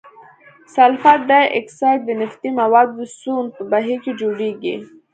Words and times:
سلفر 0.75 1.17
ډای 1.29 1.45
اکساید 1.59 1.99
د 2.05 2.09
نفتي 2.21 2.49
موادو 2.59 2.93
د 2.99 3.01
سون 3.19 3.45
په 3.55 3.61
بهیر 3.71 3.99
کې 4.03 4.11
جوړیږي. 4.21 4.75